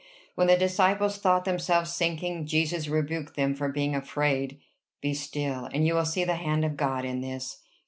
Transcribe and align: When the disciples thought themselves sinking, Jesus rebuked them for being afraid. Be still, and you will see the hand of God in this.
When 0.33 0.47
the 0.47 0.57
disciples 0.57 1.19
thought 1.19 1.45
themselves 1.45 1.93
sinking, 1.93 2.47
Jesus 2.47 2.87
rebuked 2.87 3.35
them 3.35 3.53
for 3.53 3.69
being 3.69 3.95
afraid. 3.95 4.59
Be 4.99 5.13
still, 5.13 5.65
and 5.71 5.85
you 5.85 5.93
will 5.93 6.05
see 6.05 6.23
the 6.23 6.37
hand 6.41 6.65
of 6.65 6.75
God 6.75 7.05
in 7.05 7.21
this. 7.21 7.59